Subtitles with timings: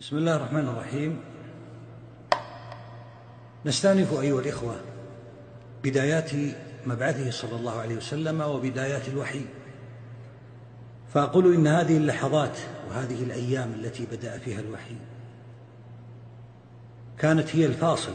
[0.00, 1.20] بسم الله الرحمن الرحيم.
[3.66, 4.76] نستأنف أيها الإخوة
[5.84, 6.30] بدايات
[6.86, 9.40] مبعثه صلى الله عليه وسلم وبدايات الوحي.
[11.14, 12.58] فأقول إن هذه اللحظات
[12.88, 14.96] وهذه الأيام التي بدأ فيها الوحي
[17.18, 18.14] كانت هي الفاصل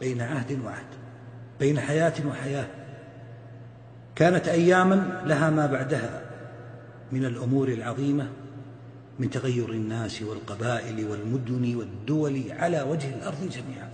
[0.00, 0.86] بين عهد وعهد
[1.60, 2.66] بين حياة وحياة.
[4.14, 6.22] كانت أياما لها ما بعدها
[7.12, 8.28] من الأمور العظيمة
[9.18, 13.90] من تغير الناس والقبائل والمدن والدول على وجه الأرض جميعا.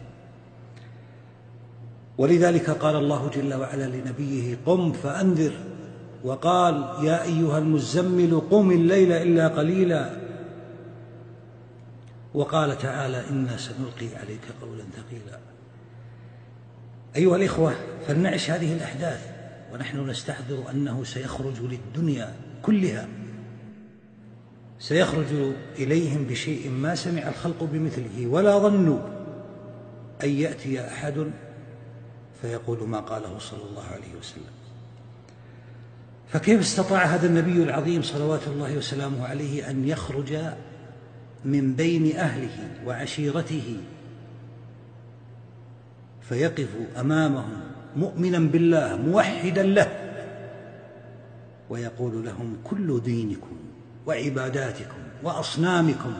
[2.18, 5.52] ولذلك قال الله جل وعلا لنبيه قم فأنذر.
[6.24, 6.74] وقال
[7.06, 10.16] يا أيها المزمل قم الليل إلا قليلا.
[12.34, 15.38] وقال تعالى إنا سنلقي عليك قولا ثقيلا.
[17.16, 17.74] أيها الإخوة
[18.06, 19.34] فلنعش هذه الأحداث
[19.72, 23.08] ونحن نستحضر أنه سيخرج للدنيا كلها
[24.84, 28.98] سيخرج إليهم بشيء ما سمع الخلق بمثله ولا ظنوا
[30.24, 31.30] أن يأتي أحد
[32.42, 34.52] فيقول ما قاله صلى الله عليه وسلم.
[36.28, 40.36] فكيف استطاع هذا النبي العظيم صلوات الله وسلامه عليه أن يخرج
[41.44, 43.76] من بين أهله وعشيرته
[46.20, 46.68] فيقف
[47.00, 47.60] أمامهم
[47.96, 49.88] مؤمنا بالله موحدا له
[51.70, 53.56] ويقول لهم كل دينكم
[54.06, 56.14] وعباداتكم وأصنامكم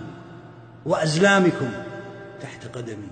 [0.86, 1.70] وأزلامكم
[2.40, 3.08] تحت قدمي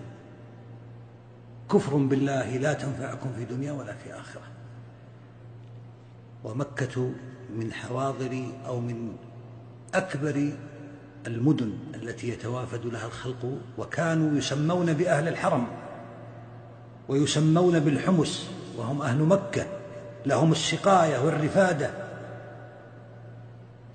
[1.73, 4.43] كفر بالله لا تنفعكم في دنيا ولا في آخرة.
[6.45, 7.13] ومكة
[7.57, 9.17] من حواضر أو من
[9.95, 10.51] أكبر
[11.27, 15.67] المدن التي يتوافد لها الخلق وكانوا يسمون بأهل الحرم
[17.09, 19.67] ويسمون بالحمس وهم أهل مكة.
[20.27, 21.91] لهم السقاية والرفادة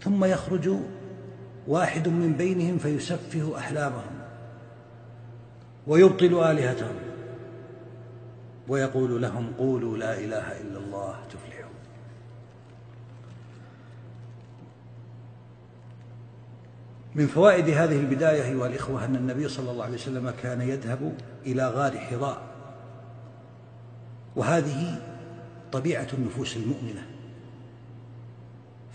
[0.02, 0.70] ثم يخرج
[1.68, 4.18] واحد من بينهم فيسفه أحلامهم
[5.88, 6.96] ويبطل آلهتهم
[8.68, 11.72] ويقول لهم قولوا لا إله إلا الله تفلحون.
[17.16, 21.14] من فوائد هذه البداية أيها الإخوة أن النبي صلى الله عليه وسلم كان يذهب
[21.46, 22.42] إلى غار حراء
[24.36, 25.02] وهذه
[25.72, 27.06] طبيعة النفوس المؤمنة.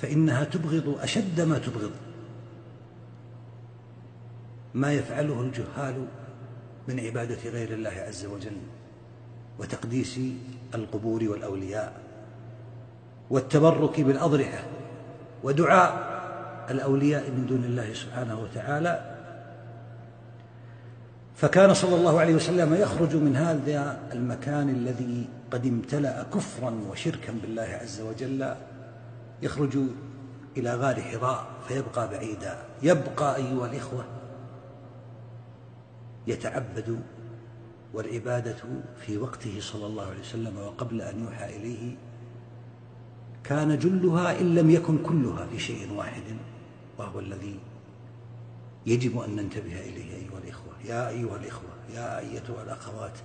[0.02, 1.90] فإنها تبغض أشد ما تبغض.
[4.74, 6.06] ما يفعله الجهال
[6.88, 8.56] من عبادة غير الله عز وجل
[9.58, 10.20] وتقديس
[10.74, 11.92] القبور والأولياء
[13.30, 14.64] والتبرك بالأضرحة
[15.42, 16.12] ودعاء
[16.70, 19.18] الأولياء من دون الله سبحانه وتعالى.
[21.36, 27.78] فكان صلى الله عليه وسلم يخرج من هذا المكان الذي قد امتلأ كفرا وشركا بالله
[27.82, 28.54] عز وجل
[29.42, 29.78] يخرج
[30.56, 32.64] إلى غار حراء فيبقى بعيدا.
[32.82, 34.04] يبقى أيها الإخوة
[36.26, 37.00] يتعبد
[37.94, 38.56] والعبادة
[39.06, 41.96] في وقته صلى الله عليه وسلم وقبل أن يوحى إليه
[43.44, 46.22] كان جلها إن لم يكن كلها في شيء واحد
[46.98, 47.58] وهو الذي
[48.86, 50.72] يجب أن ننتبه إليه أيها الإخوة.
[50.84, 53.18] يا أيها الإخوة يا أيتها الأخوات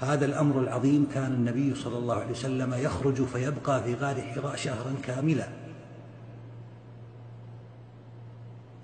[0.00, 4.94] هذا الأمر العظيم كان النبي صلى الله عليه وسلم يخرج فيبقى في غار حراء شهرا
[5.02, 5.48] كاملا.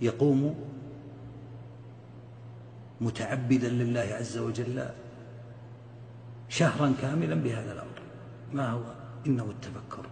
[0.00, 0.54] يقوم
[3.00, 4.88] متعبدا لله عز وجل
[6.48, 8.00] شهرا كاملا بهذا الأمر.
[8.52, 8.82] ما هو؟
[9.26, 10.06] إنه التفكر.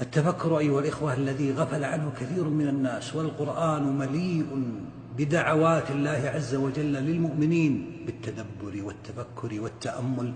[0.00, 4.72] التفكر أيها الإخوة الذي غفل عنه كثير من الناس والقرآن مليء
[5.18, 10.34] بدعوات الله عز وجل للمؤمنين بالتدبر والتفكر والتأمل.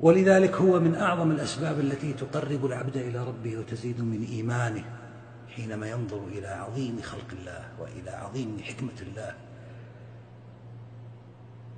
[0.00, 4.84] ولذلك هو من أعظم الأسباب التي تقرب العبد إلى ربه وتزيد من إيمانه
[5.48, 9.34] حينما ينظر إلى عظيم خلق الله وإلى عظيم حكمة الله.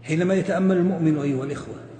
[0.02, 1.91] حينما يتأمل المؤمن أيها الإخوة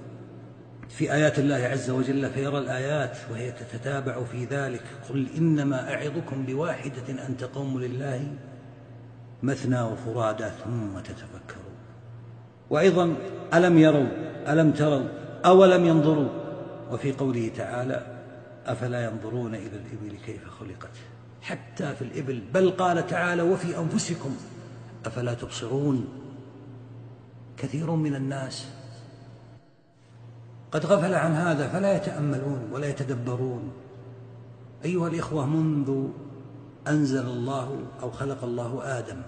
[0.88, 4.82] في آيات الله عز وجل فيرى الآيات وهي تتتابع في ذلك.
[5.08, 8.36] قل إنما أعظكم بواحدة أن تقوموا لله
[9.42, 11.72] مثنى وفرادى ثم تتفكروا
[12.70, 13.16] وأيضا
[13.54, 14.06] ألم يروا
[14.48, 15.08] ألم تروا
[15.44, 16.28] أولم ينظروا؟
[16.90, 18.06] وفي قوله تعالى
[18.66, 20.90] أفلا ينظرون إلى الإبل كيف خلقت؟
[21.42, 22.42] حتى في الإبل.
[22.54, 24.36] بل قال تعالى وفي أنفسكم
[25.06, 26.08] أفلا تبصرون؟
[27.56, 28.68] كثير من الناس
[30.72, 33.72] قد غفل عن هذا فلا يتأملون ولا يتدبرون.
[34.84, 36.08] أيها الإخوة منذ
[36.88, 39.22] أنزل الله أو خلق الله آدم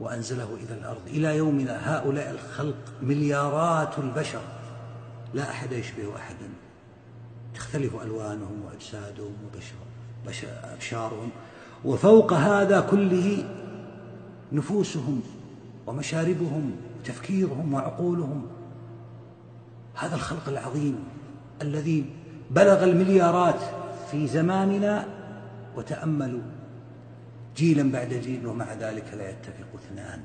[0.00, 4.42] وأنزله إلى الأرض إلى يومنا هؤلاء الخلق مليارات البشر
[5.34, 6.48] لا أحد يشبه أحدا.
[7.54, 9.32] تختلف ألوانهم وأجسادهم
[10.26, 11.30] وأبشارهم
[11.84, 13.44] وفوق هذا كله
[14.52, 15.20] نفوسهم
[15.86, 18.46] ومشاربهم وتفكيرهم وعقولهم
[19.96, 21.04] هذا الخلق العظيم
[21.62, 22.12] الذي
[22.50, 23.60] بلغ المليارات
[24.10, 25.06] في زماننا
[25.76, 26.42] وتأملوا
[27.56, 30.20] جيلا بعد جيل ومع ذلك لا يتفق اثنان.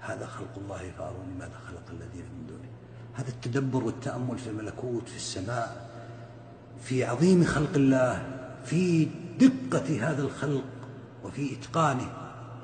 [0.00, 2.68] هذا خلق الله فأروني ماذا خلق الذين من دونه؟
[3.14, 5.90] هذا التدبر والتأمل في الملكوت في السماء
[6.82, 8.22] في عظيم خلق الله
[8.64, 9.08] في
[9.38, 10.64] دقة هذا الخلق
[11.24, 12.12] وفي إتقانه.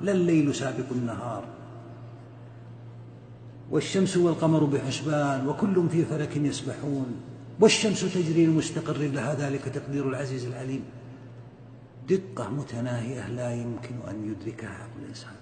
[0.01, 1.43] لا الليل سابق النهار.
[3.71, 7.21] والشمس والقمر بحسبان وكل في فلك يسبحون
[7.59, 10.83] والشمس تجري لمستقر لها ذلك تقدير العزيز العليم.
[12.09, 15.35] دقة متناهية لا يمكن أن يدركها عقل الإنسان.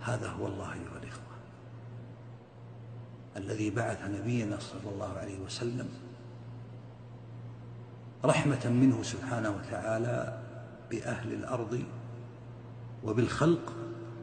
[0.00, 1.24] هذا هو الله أيها الإخوة
[3.36, 5.88] الذي بعث نبينا صلى الله عليه وسلم
[8.24, 10.42] رحمة منه سبحانه وتعالى
[10.90, 11.82] بأهل الأرض
[13.04, 13.72] وبالخلق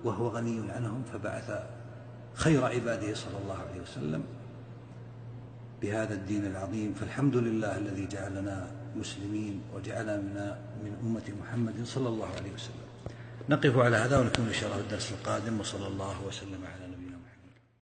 [0.04, 1.52] وهو غني عنهم فبعث
[2.34, 4.24] خير عباده صلى الله عليه وسلم
[5.82, 6.94] بهذا الدين العظيم.
[6.94, 12.88] فالحمد لله الذي جعلنا مسلمين وجعلنا من أمة محمد صلى الله عليه وسلم.
[13.50, 16.91] نقف على هذا ونكون إن شاء الله الدرس القادم وصلى الله وسلم على